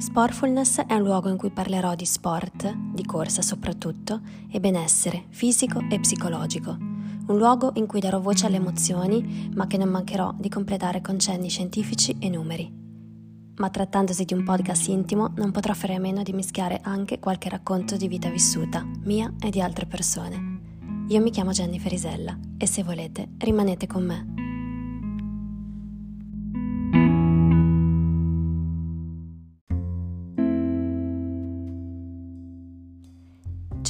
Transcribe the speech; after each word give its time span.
Sportfulness 0.00 0.80
è 0.86 0.94
un 0.94 1.02
luogo 1.02 1.28
in 1.28 1.36
cui 1.36 1.50
parlerò 1.50 1.94
di 1.94 2.06
sport, 2.06 2.74
di 2.74 3.04
corsa 3.04 3.42
soprattutto, 3.42 4.22
e 4.50 4.58
benessere 4.58 5.26
fisico 5.28 5.84
e 5.90 6.00
psicologico. 6.00 6.70
Un 6.70 7.36
luogo 7.36 7.72
in 7.74 7.86
cui 7.86 8.00
darò 8.00 8.18
voce 8.18 8.46
alle 8.46 8.56
emozioni, 8.56 9.50
ma 9.54 9.66
che 9.66 9.76
non 9.76 9.90
mancherò 9.90 10.32
di 10.38 10.48
completare 10.48 11.02
con 11.02 11.18
cenni 11.18 11.50
scientifici 11.50 12.16
e 12.18 12.30
numeri. 12.30 12.72
Ma 13.56 13.68
trattandosi 13.68 14.24
di 14.24 14.32
un 14.32 14.42
podcast 14.42 14.88
intimo, 14.88 15.34
non 15.36 15.50
potrò 15.50 15.74
fare 15.74 15.96
a 15.96 16.00
meno 16.00 16.22
di 16.22 16.32
mischiare 16.32 16.80
anche 16.82 17.18
qualche 17.18 17.50
racconto 17.50 17.98
di 17.98 18.08
vita 18.08 18.30
vissuta, 18.30 18.82
mia 19.02 19.30
e 19.38 19.50
di 19.50 19.60
altre 19.60 19.84
persone. 19.84 20.60
Io 21.08 21.20
mi 21.20 21.30
chiamo 21.30 21.50
Jennifer 21.50 21.92
Isella 21.92 22.38
e 22.56 22.66
se 22.66 22.82
volete 22.82 23.32
rimanete 23.36 23.86
con 23.86 24.06
me. 24.06 24.39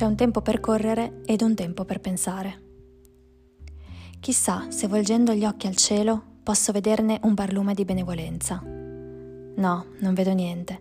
C'è 0.00 0.06
un 0.06 0.16
tempo 0.16 0.40
per 0.40 0.60
correre 0.60 1.20
ed 1.26 1.42
un 1.42 1.54
tempo 1.54 1.84
per 1.84 2.00
pensare. 2.00 2.62
Chissà 4.18 4.70
se 4.70 4.86
volgendo 4.86 5.34
gli 5.34 5.44
occhi 5.44 5.66
al 5.66 5.76
cielo 5.76 6.22
posso 6.42 6.72
vederne 6.72 7.20
un 7.24 7.34
barlume 7.34 7.74
di 7.74 7.84
benevolenza. 7.84 8.62
No, 8.64 9.86
non 9.98 10.14
vedo 10.14 10.32
niente, 10.32 10.80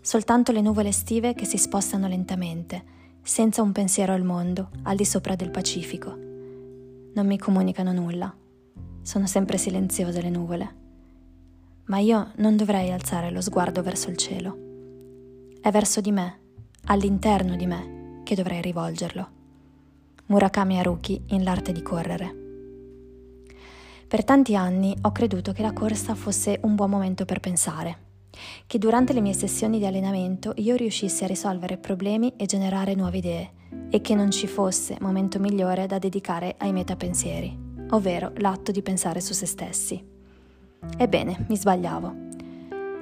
soltanto 0.00 0.52
le 0.52 0.60
nuvole 0.60 0.90
estive 0.90 1.34
che 1.34 1.46
si 1.46 1.58
spostano 1.58 2.06
lentamente, 2.06 2.84
senza 3.22 3.60
un 3.60 3.72
pensiero 3.72 4.12
al 4.12 4.22
mondo, 4.22 4.70
al 4.84 4.94
di 4.94 5.04
sopra 5.04 5.34
del 5.34 5.50
Pacifico. 5.50 6.16
Non 6.16 7.26
mi 7.26 7.38
comunicano 7.38 7.92
nulla. 7.92 8.32
Sono 9.02 9.26
sempre 9.26 9.58
silenziose 9.58 10.22
le 10.22 10.30
nuvole. 10.30 10.76
Ma 11.86 11.98
io 11.98 12.30
non 12.36 12.54
dovrei 12.54 12.92
alzare 12.92 13.32
lo 13.32 13.40
sguardo 13.40 13.82
verso 13.82 14.10
il 14.10 14.16
cielo. 14.16 14.56
È 15.60 15.72
verso 15.72 16.00
di 16.00 16.12
me, 16.12 16.38
all'interno 16.84 17.56
di 17.56 17.66
me, 17.66 17.98
che 18.22 18.34
dovrei 18.34 18.60
rivolgerlo. 18.60 19.28
Murakami 20.26 20.78
Haruki 20.78 21.22
in 21.28 21.42
L'arte 21.42 21.72
di 21.72 21.82
correre. 21.82 22.34
Per 24.06 24.24
tanti 24.24 24.56
anni 24.56 24.96
ho 25.02 25.12
creduto 25.12 25.52
che 25.52 25.62
la 25.62 25.72
corsa 25.72 26.14
fosse 26.14 26.58
un 26.62 26.74
buon 26.74 26.90
momento 26.90 27.24
per 27.24 27.40
pensare, 27.40 27.98
che 28.66 28.78
durante 28.78 29.12
le 29.12 29.20
mie 29.20 29.34
sessioni 29.34 29.78
di 29.78 29.86
allenamento 29.86 30.52
io 30.56 30.76
riuscissi 30.76 31.24
a 31.24 31.26
risolvere 31.26 31.78
problemi 31.78 32.34
e 32.36 32.46
generare 32.46 32.94
nuove 32.94 33.18
idee 33.18 33.50
e 33.88 34.00
che 34.00 34.14
non 34.14 34.30
ci 34.30 34.46
fosse 34.46 34.96
momento 35.00 35.38
migliore 35.38 35.86
da 35.86 35.98
dedicare 35.98 36.54
ai 36.58 36.72
metapensieri, 36.72 37.56
ovvero 37.90 38.32
l'atto 38.36 38.72
di 38.72 38.82
pensare 38.82 39.20
su 39.20 39.32
se 39.32 39.46
stessi. 39.46 40.04
Ebbene, 40.96 41.46
mi 41.48 41.56
sbagliavo. 41.56 42.14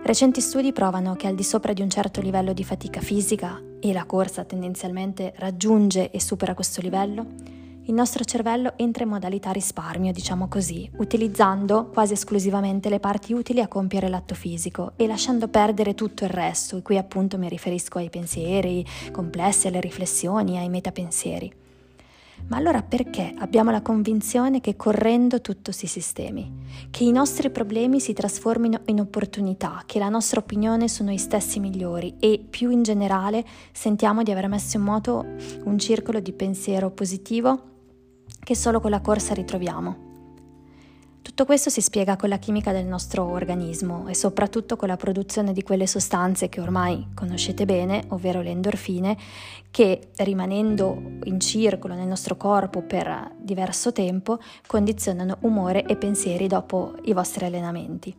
Recenti 0.03 0.41
studi 0.41 0.73
provano 0.73 1.15
che 1.15 1.27
al 1.27 1.35
di 1.35 1.43
sopra 1.43 1.73
di 1.73 1.83
un 1.83 1.91
certo 1.91 2.21
livello 2.21 2.53
di 2.53 2.65
fatica 2.65 3.01
fisica, 3.01 3.61
e 3.81 3.93
la 3.93 4.05
corsa 4.05 4.45
tendenzialmente 4.45 5.33
raggiunge 5.37 6.11
e 6.11 6.21
supera 6.21 6.55
questo 6.55 6.81
livello, 6.81 7.27
il 7.89 7.95
nostro 7.95 8.23
cervello 8.23 8.75
entra 8.77 9.05
in 9.05 9.09
modalità 9.09 9.51
risparmio, 9.51 10.13
diciamo 10.13 10.47
così, 10.47 10.91
utilizzando 10.99 11.87
quasi 11.87 12.13
esclusivamente 12.13 12.91
le 12.91 13.01
parti 13.01 13.33
utili 13.33 13.63
a 13.63 13.69
compiere 13.69 14.09
l'atto 14.09 14.35
fisico 14.35 14.93
e 14.97 15.07
lasciando 15.07 15.49
perdere 15.49 15.95
tutto 15.95 16.25
il 16.25 16.31
resto, 16.31 16.77
e 16.77 16.83
qui 16.83 16.99
appunto 16.99 17.39
mi 17.39 17.49
riferisco 17.49 17.97
ai 17.97 18.11
pensieri 18.11 18.85
complessi, 19.11 19.69
alle 19.69 19.81
riflessioni, 19.81 20.59
ai 20.59 20.69
metapensieri. 20.69 21.51
Ma 22.47 22.57
allora 22.57 22.83
perché 22.83 23.35
abbiamo 23.39 23.71
la 23.71 23.83
convinzione 23.83 24.61
che 24.61 24.77
correndo 24.77 25.41
tutto 25.41 25.71
si 25.71 25.87
sistemi? 25.87 26.51
Che 26.91 27.05
i 27.05 27.13
nostri 27.13 27.51
problemi 27.51 28.01
si 28.01 28.15
trasformino 28.15 28.81
in 28.87 29.01
opportunità, 29.01 29.83
che 29.85 29.99
la 29.99 30.09
nostra 30.09 30.41
opinione 30.41 30.89
sono 30.89 31.13
i 31.13 31.19
stessi 31.19 31.61
migliori 31.61 32.15
e 32.19 32.43
più 32.49 32.71
in 32.71 32.83
generale 32.83 33.45
sentiamo 33.73 34.23
di 34.23 34.31
aver 34.31 34.49
messo 34.49 34.79
in 34.79 34.83
moto 34.83 35.27
un 35.65 35.79
circolo 35.79 36.21
di 36.21 36.33
pensiero 36.33 36.91
positivo 36.91 37.63
che 38.39 38.57
solo 38.57 38.81
con 38.81 38.91
la 38.91 39.03
corsa 39.03 39.35
ritroviamo? 39.35 40.08
Tutto 41.29 41.45
questo 41.45 41.69
si 41.69 41.83
spiega 41.83 42.17
con 42.17 42.31
la 42.31 42.39
chimica 42.39 42.73
del 42.73 42.87
nostro 42.87 43.23
organismo 43.23 44.09
e 44.09 44.15
soprattutto 44.15 44.77
con 44.77 44.89
la 44.89 44.97
produzione 44.97 45.53
di 45.53 45.63
quelle 45.63 45.87
sostanze 45.87 46.49
che 46.49 46.59
ormai 46.59 47.09
conoscete 47.15 47.67
bene, 47.67 48.03
ovvero 48.09 48.41
le 48.41 48.49
endorfine, 48.49 49.17
che 49.71 50.09
rimanendo 50.17 51.01
in 51.25 51.39
circolo 51.39 51.93
nel 51.93 52.09
nostro 52.09 52.37
corpo 52.39 52.81
per 52.81 53.35
diverso 53.39 53.93
tempo 53.93 54.39
condizionano 54.67 55.37
umore 55.41 55.85
e 55.85 55.97
pensieri 55.97 56.47
dopo 56.47 56.95
i 57.03 57.13
vostri 57.13 57.45
allenamenti. 57.45 58.17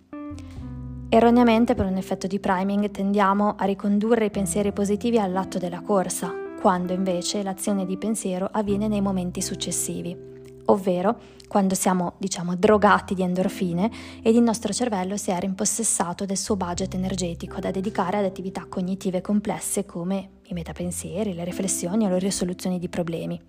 Erroneamente, 1.09 1.73
per 1.73 1.87
un 1.87 1.97
effetto 1.97 2.27
di 2.27 2.39
priming, 2.39 2.91
tendiamo 2.91 3.55
a 3.57 3.65
ricondurre 3.65 4.25
i 4.25 4.31
pensieri 4.31 4.71
positivi 4.71 5.17
all'atto 5.17 5.57
della 5.57 5.81
corsa, 5.81 6.31
quando 6.61 6.93
invece 6.93 7.41
l'azione 7.41 7.87
di 7.87 7.97
pensiero 7.97 8.47
avviene 8.51 8.87
nei 8.87 9.01
momenti 9.01 9.41
successivi 9.41 10.28
ovvero 10.69 11.38
quando 11.47 11.74
siamo, 11.74 12.13
diciamo, 12.18 12.56
drogati 12.56 13.16
di 13.16 13.24
endorfine 13.24 13.91
ed 14.22 14.35
il 14.35 14.41
nostro 14.41 14.72
cervello 14.72 15.18
si 15.18 15.31
è 15.31 15.40
rimpossessato 15.40 16.25
del 16.25 16.38
suo 16.38 16.56
budget 16.56 16.94
energetico 16.94 17.59
da 17.59 17.72
dedicare 17.72 18.18
ad 18.18 18.25
attività 18.25 18.66
cognitive 18.69 19.22
complesse 19.22 19.85
come 19.85 20.30
i 20.44 20.53
metapensieri, 20.53 21.34
le 21.34 21.44
riflessioni 21.44 22.06
o 22.06 22.09
le 22.09 22.19
risoluzioni 22.19 22.78
di 22.78 22.88
problemi. 22.88 23.41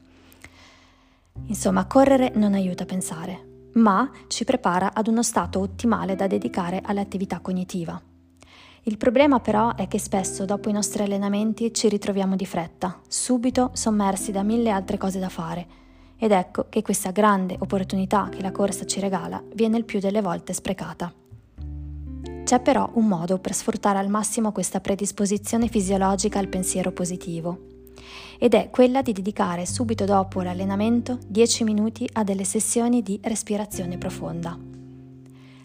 Insomma, 1.46 1.86
correre 1.86 2.32
non 2.34 2.54
aiuta 2.54 2.84
a 2.84 2.86
pensare, 2.86 3.68
ma 3.74 4.10
ci 4.28 4.44
prepara 4.44 4.94
ad 4.94 5.06
uno 5.06 5.22
stato 5.22 5.60
ottimale 5.60 6.16
da 6.16 6.26
dedicare 6.26 6.80
all'attività 6.82 7.40
cognitiva. 7.40 8.00
Il 8.84 8.96
problema 8.96 9.40
però 9.40 9.74
è 9.74 9.86
che 9.88 9.98
spesso 9.98 10.46
dopo 10.46 10.70
i 10.70 10.72
nostri 10.72 11.02
allenamenti 11.02 11.72
ci 11.74 11.88
ritroviamo 11.90 12.34
di 12.34 12.46
fretta, 12.46 12.98
subito 13.06 13.70
sommersi 13.74 14.32
da 14.32 14.42
mille 14.42 14.70
altre 14.70 14.96
cose 14.96 15.18
da 15.18 15.28
fare 15.28 15.79
ed 16.20 16.32
ecco 16.32 16.66
che 16.68 16.82
questa 16.82 17.10
grande 17.10 17.56
opportunità 17.58 18.28
che 18.30 18.42
la 18.42 18.52
corsa 18.52 18.84
ci 18.84 19.00
regala 19.00 19.42
viene 19.54 19.78
il 19.78 19.86
più 19.86 20.00
delle 20.00 20.20
volte 20.20 20.52
sprecata. 20.52 21.10
C'è 22.44 22.60
però 22.60 22.90
un 22.94 23.06
modo 23.06 23.38
per 23.38 23.54
sfruttare 23.54 23.98
al 23.98 24.08
massimo 24.08 24.52
questa 24.52 24.80
predisposizione 24.80 25.68
fisiologica 25.68 26.38
al 26.38 26.48
pensiero 26.48 26.92
positivo, 26.92 27.58
ed 28.38 28.52
è 28.52 28.68
quella 28.70 29.00
di 29.00 29.12
dedicare 29.12 29.64
subito 29.64 30.04
dopo 30.04 30.42
l'allenamento 30.42 31.18
10 31.26 31.64
minuti 31.64 32.08
a 32.12 32.22
delle 32.22 32.44
sessioni 32.44 33.02
di 33.02 33.18
respirazione 33.22 33.96
profonda. 33.96 34.69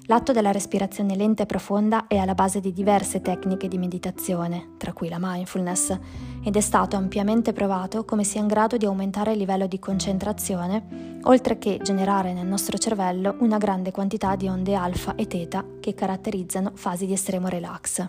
L'atto 0.07 0.33
della 0.33 0.51
respirazione 0.51 1.15
lenta 1.15 1.43
e 1.43 1.45
profonda 1.47 2.05
è 2.05 2.17
alla 2.17 2.35
base 2.35 2.59
di 2.59 2.71
diverse 2.71 3.21
tecniche 3.21 3.67
di 3.67 3.79
meditazione, 3.79 4.73
tra 4.77 4.93
cui 4.93 5.09
la 5.09 5.17
mindfulness, 5.19 5.97
ed 6.43 6.55
è 6.55 6.61
stato 6.61 6.95
ampiamente 6.95 7.53
provato 7.53 8.05
come 8.05 8.23
sia 8.23 8.39
in 8.39 8.45
grado 8.45 8.77
di 8.77 8.85
aumentare 8.85 9.31
il 9.31 9.39
livello 9.39 9.65
di 9.65 9.79
concentrazione, 9.79 11.19
oltre 11.23 11.57
che 11.57 11.79
generare 11.81 12.33
nel 12.33 12.45
nostro 12.45 12.77
cervello 12.77 13.37
una 13.39 13.57
grande 13.57 13.91
quantità 13.91 14.35
di 14.35 14.47
onde 14.47 14.75
alfa 14.75 15.15
e 15.15 15.25
teta 15.25 15.65
che 15.79 15.95
caratterizzano 15.95 16.73
fasi 16.75 17.07
di 17.07 17.13
estremo 17.13 17.47
relax. 17.47 18.07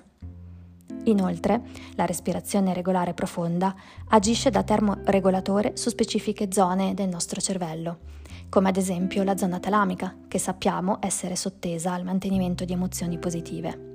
Inoltre, 1.04 1.62
la 1.94 2.04
respirazione 2.04 2.74
regolare 2.74 3.14
profonda 3.14 3.74
agisce 4.08 4.50
da 4.50 4.62
termoregolatore 4.62 5.72
su 5.76 5.88
specifiche 5.88 6.48
zone 6.52 6.92
del 6.92 7.08
nostro 7.08 7.40
cervello 7.40 8.14
come 8.48 8.68
ad 8.68 8.76
esempio 8.76 9.22
la 9.22 9.36
zona 9.36 9.58
talamica, 9.58 10.14
che 10.28 10.38
sappiamo 10.38 10.98
essere 11.00 11.36
sottesa 11.36 11.92
al 11.92 12.04
mantenimento 12.04 12.64
di 12.64 12.72
emozioni 12.72 13.18
positive. 13.18 13.94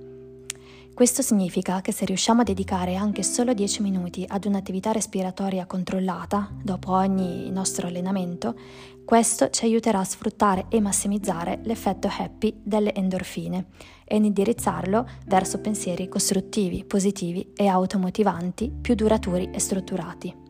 Questo 0.94 1.22
significa 1.22 1.82
che 1.82 1.94
se 1.94 2.06
riusciamo 2.06 2.42
a 2.42 2.44
dedicare 2.44 2.96
anche 2.96 3.24
solo 3.24 3.54
10 3.54 3.82
minuti 3.82 4.26
ad 4.28 4.46
un'attività 4.46 4.92
respiratoria 4.92 5.66
controllata 5.66 6.52
dopo 6.62 6.92
ogni 6.92 7.50
nostro 7.50 7.88
allenamento, 7.88 8.56
questo 9.06 9.50
ci 9.50 9.66
aiuterà 9.66 10.00
a 10.00 10.04
sfruttare 10.04 10.66
e 10.70 10.80
massimizzare 10.80 11.60
l'effetto 11.64 12.08
happy 12.08 12.54
delle 12.62 12.94
endorfine 12.94 13.68
e 14.06 14.18
indirizzarlo 14.18 15.08
verso 15.26 15.60
pensieri 15.60 16.08
costruttivi, 16.08 16.84
positivi 16.84 17.52
e 17.56 17.68
automotivanti 17.68 18.72
più 18.82 18.94
duraturi 18.94 19.50
e 19.52 19.60
strutturati. 19.60 20.41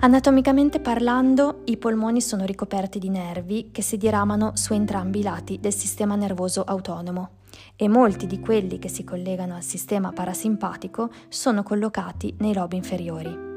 Anatomicamente 0.00 0.80
parlando, 0.80 1.62
i 1.66 1.76
polmoni 1.76 2.20
sono 2.20 2.44
ricoperti 2.44 2.98
di 2.98 3.08
nervi 3.08 3.70
che 3.70 3.80
si 3.80 3.96
diramano 3.96 4.52
su 4.54 4.74
entrambi 4.74 5.20
i 5.20 5.22
lati 5.22 5.60
del 5.60 5.72
sistema 5.72 6.16
nervoso 6.16 6.62
autonomo 6.62 7.42
e 7.76 7.88
molti 7.88 8.26
di 8.26 8.40
quelli 8.40 8.78
che 8.78 8.88
si 8.88 9.04
collegano 9.04 9.54
al 9.54 9.62
sistema 9.62 10.12
parasimpatico 10.12 11.10
sono 11.28 11.62
collocati 11.62 12.34
nei 12.40 12.52
lobi 12.52 12.76
inferiori. 12.76 13.52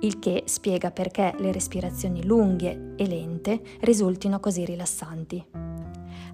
Il 0.00 0.18
che 0.18 0.42
spiega 0.44 0.90
perché 0.90 1.34
le 1.38 1.50
respirazioni 1.50 2.24
lunghe 2.24 2.92
e 2.96 3.06
lente 3.06 3.60
risultino 3.80 4.38
così 4.38 4.64
rilassanti. 4.64 5.65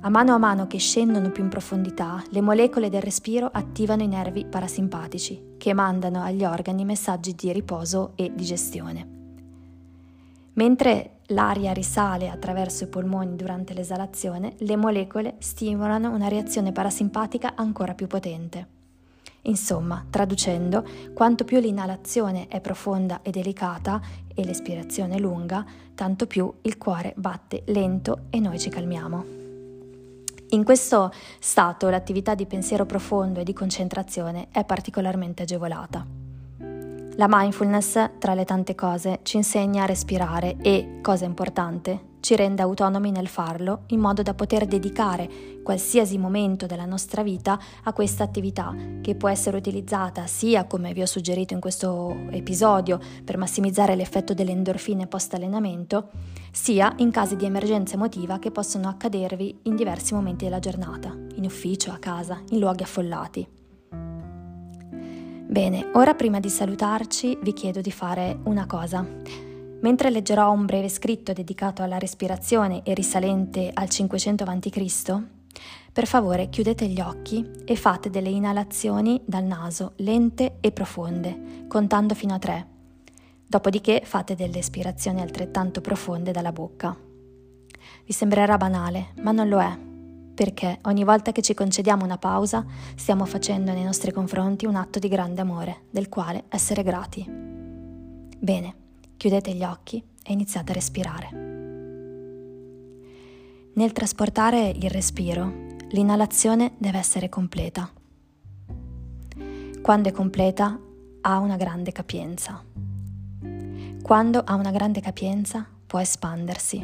A 0.05 0.09
mano 0.09 0.35
a 0.35 0.39
mano 0.39 0.67
che 0.67 0.79
scendono 0.79 1.31
più 1.31 1.45
in 1.45 1.49
profondità, 1.49 2.21
le 2.31 2.41
molecole 2.41 2.91
del 2.91 3.03
respiro 3.03 3.49
attivano 3.53 4.03
i 4.03 4.09
nervi 4.09 4.45
parasimpatici, 4.45 5.55
che 5.57 5.75
mandano 5.75 6.23
agli 6.23 6.45
organi 6.45 6.85
messaggi 6.85 7.37
di 7.37 7.53
riposo 7.53 8.11
e 8.17 8.33
digestione. 8.35 9.07
Mentre 10.55 11.19
l'aria 11.27 11.73
risale 11.73 12.31
attraverso 12.31 12.83
i 12.83 12.89
polmoni 12.89 13.37
durante 13.37 13.75
l'esalazione, 13.75 14.55
le 14.59 14.75
molecole 14.75 15.37
stimolano 15.39 16.11
una 16.11 16.27
reazione 16.27 16.73
parasimpatica 16.73 17.53
ancora 17.55 17.95
più 17.95 18.09
potente. 18.09 18.67
Insomma, 19.43 20.05
traducendo, 20.11 20.85
quanto 21.15 21.45
più 21.45 21.61
l'inalazione 21.61 22.49
è 22.49 22.61
profonda 22.61 23.23
e 23.23 23.31
delicata 23.31 24.01
e 24.35 24.45
l'espirazione 24.45 25.21
lunga, 25.21 25.65
tanto 25.95 26.27
più 26.27 26.53
il 26.63 26.77
cuore 26.77 27.15
batte 27.17 27.63
lento 27.67 28.23
e 28.31 28.41
noi 28.41 28.59
ci 28.59 28.69
calmiamo. 28.69 29.42
In 30.53 30.65
questo 30.65 31.11
stato 31.39 31.89
l'attività 31.89 32.35
di 32.35 32.45
pensiero 32.45 32.85
profondo 32.85 33.41
e 33.41 33.45
di 33.45 33.55
concentrazione 33.55 34.49
è 34.53 34.65
particolarmente 34.65 35.45
agevolata. 35.45 36.07
La 37.17 37.27
mindfulness, 37.27 38.19
tra 38.19 38.35
le 38.35 38.45
tante 38.45 38.75
cose, 38.75 39.21
ci 39.23 39.39
insegna 39.39 39.85
a 39.85 39.87
respirare 39.87 40.57
e, 40.61 40.99
cosa 41.01 41.25
importante, 41.25 42.12
ci 42.23 42.37
rende 42.37 42.63
autonomi 42.63 43.11
nel 43.11 43.27
farlo 43.27 43.81
in 43.89 43.99
modo 43.99 44.23
da 44.23 44.33
poter 44.33 44.65
dedicare 44.67 45.29
qualsiasi 45.65 46.19
momento 46.19 46.67
della 46.67 46.85
nostra 46.85 47.25
vita 47.25 47.59
a 47.83 47.93
questa 47.93 48.23
attività 48.23 48.73
che 49.01 49.17
può 49.17 49.29
essere 49.29 49.57
utilizzata 49.57 50.27
sia 50.27 50.65
come 50.67 50.93
vi 50.93 51.03
ho 51.03 51.07
suggerito 51.07 51.53
in 51.53 51.59
questo 51.61 52.17
episodio 52.31 53.01
per 53.25 53.37
massimizzare 53.37 53.97
l'effetto 53.97 54.35
delle 54.35 54.53
endorfine 54.53 55.09
post 55.09 55.35
allenamento, 55.35 56.11
sia 56.53 56.93
in 56.99 57.11
casi 57.11 57.35
di 57.35 57.45
emergenza 57.45 57.95
emotiva 57.95 58.39
che 58.39 58.53
possono 58.53 58.89
accadervi 58.89 59.59
in 59.63 59.75
diversi 59.75 60.15
momenti 60.15 60.45
della 60.45 60.61
giornata, 60.61 61.13
in 61.35 61.45
ufficio, 61.45 61.91
a 61.91 61.99
casa, 61.99 62.41
in 62.51 62.61
luoghi 62.61 62.85
affollati. 62.85 63.49
Bene, 65.49 65.91
ora 65.95 66.15
prima 66.15 66.39
di 66.39 66.49
salutarci 66.49 67.39
vi 67.43 67.53
chiedo 67.53 67.81
di 67.81 67.91
fare 67.91 68.39
una 68.45 68.65
cosa. 68.67 69.42
Mentre 69.83 70.11
leggerò 70.11 70.53
un 70.53 70.65
breve 70.65 70.89
scritto 70.89 71.33
dedicato 71.33 71.83
alla 71.83 71.99
respirazione 71.99 72.83
e 72.85 72.95
risalente 72.95 73.71
al 73.73 73.89
500 73.89 74.45
a.C., 74.45 75.23
per 75.93 76.07
favore 76.07 76.49
chiudete 76.49 76.87
gli 76.87 77.01
occhi 77.01 77.47
e 77.65 77.77
fate 77.77 78.09
delle 78.09 78.31
inalazioni 78.31 79.21
dal 79.25 79.45
naso 79.45 79.93
lente 79.97 80.57
e 80.61 80.71
profonde, 80.71 81.67
contando 81.69 82.15
fino 82.15 82.35
a 82.35 82.39
tre. 82.39 82.67
Dopodiché 83.45 84.03
fate 84.05 84.35
delle 84.35 84.59
espirazioni 84.59 85.21
altrettanto 85.21 85.81
profonde 85.81 86.31
dalla 86.31 86.53
bocca. 86.53 86.97
Vi 88.07 88.13
sembrerà 88.13 88.57
banale, 88.57 89.09
ma 89.21 89.33
non 89.33 89.49
lo 89.49 89.61
è, 89.61 89.79
perché 90.35 90.79
ogni 90.83 91.03
volta 91.03 91.33
che 91.33 91.43
ci 91.43 91.55
concediamo 91.55 92.05
una 92.05 92.19
pausa 92.19 92.65
stiamo 92.95 93.27
facendo 93.27 93.73
nei 93.73 93.85
nostri 93.85 94.13
confronti 94.13 94.65
un 94.65 94.77
atto 94.77 95.01
di 95.01 95.09
grande 95.09 95.41
amore, 95.41 95.83
del 95.91 96.09
quale 96.09 96.45
essere 96.49 96.85
grati. 96.85 97.29
Bene, 98.39 98.82
Chiudete 99.23 99.55
gli 99.55 99.63
occhi 99.63 100.03
e 100.21 100.33
iniziate 100.33 100.73
a 100.73 100.75
respirare. 100.75 101.29
Nel 103.75 103.93
trasportare 103.93 104.71
il 104.71 104.91
respiro, 104.91 105.77
l'inalazione 105.91 106.73
deve 106.77 106.99
essere 106.99 107.29
completa. 107.29 107.89
Quando 109.81 110.09
è 110.09 110.11
completa, 110.11 110.77
ha 111.21 111.39
una 111.39 111.57
grande 111.57 111.93
capienza. 111.93 112.65
Quando 114.03 114.43
ha 114.45 114.55
una 114.57 114.73
grande 114.73 115.01
capienza, 115.01 115.69
può 115.87 116.01
espandersi. 116.01 116.81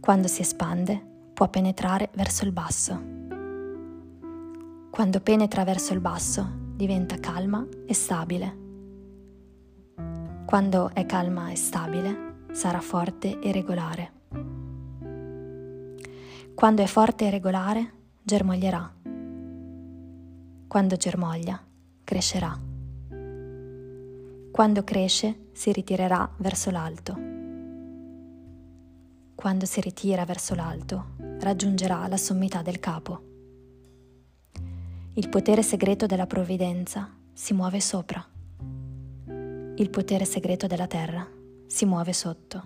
Quando 0.00 0.26
si 0.26 0.40
espande, 0.40 1.04
può 1.34 1.50
penetrare 1.50 2.08
verso 2.14 2.46
il 2.46 2.52
basso. 2.52 2.98
Quando 4.90 5.20
penetra 5.20 5.64
verso 5.64 5.92
il 5.92 6.00
basso, 6.00 6.50
diventa 6.74 7.18
calma 7.18 7.62
e 7.86 7.92
stabile 7.92 8.64
quando 10.46 10.94
è 10.94 11.04
calma 11.06 11.50
e 11.50 11.56
stabile, 11.56 12.34
sarà 12.52 12.80
forte 12.80 13.40
e 13.40 13.50
regolare. 13.50 14.12
Quando 16.54 16.82
è 16.84 16.86
forte 16.86 17.26
e 17.26 17.30
regolare, 17.30 17.92
germoglierà. 18.22 18.94
Quando 20.68 20.96
germoglia, 20.96 21.60
crescerà. 22.04 22.56
Quando 24.52 24.84
cresce, 24.84 25.48
si 25.52 25.72
ritirerà 25.72 26.30
verso 26.36 26.70
l'alto. 26.70 27.18
Quando 29.34 29.66
si 29.66 29.80
ritira 29.80 30.24
verso 30.24 30.54
l'alto, 30.54 31.06
raggiungerà 31.40 32.06
la 32.06 32.16
sommità 32.16 32.62
del 32.62 32.78
capo. 32.78 33.22
Il 35.14 35.28
potere 35.28 35.64
segreto 35.64 36.06
della 36.06 36.26
provvidenza 36.28 37.10
si 37.32 37.52
muove 37.52 37.80
sopra 37.80 38.24
il 39.78 39.90
potere 39.90 40.24
segreto 40.24 40.66
della 40.66 40.86
terra 40.86 41.28
si 41.66 41.84
muove 41.84 42.14
sotto. 42.14 42.62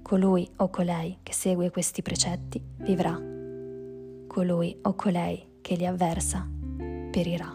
Colui 0.00 0.48
o 0.56 0.70
colei 0.70 1.18
che 1.24 1.32
segue 1.32 1.70
questi 1.70 2.02
precetti 2.02 2.62
vivrà. 2.76 3.20
Colui 4.28 4.78
o 4.82 4.94
colei 4.94 5.44
che 5.60 5.74
li 5.74 5.86
avversa 5.86 6.48
perirà. 7.10 7.52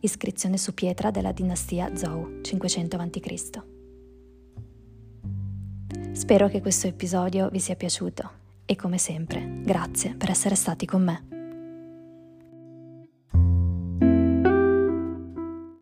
Iscrizione 0.00 0.58
su 0.58 0.74
pietra 0.74 1.12
della 1.12 1.30
dinastia 1.30 1.94
Zhou 1.94 2.40
500 2.42 2.96
a.C. 2.96 3.62
Spero 6.12 6.48
che 6.48 6.60
questo 6.60 6.88
episodio 6.88 7.48
vi 7.48 7.60
sia 7.60 7.76
piaciuto 7.76 8.30
e 8.66 8.74
come 8.74 8.98
sempre 8.98 9.60
grazie 9.62 10.16
per 10.16 10.30
essere 10.30 10.56
stati 10.56 10.84
con 10.84 11.04
me. 11.04 11.37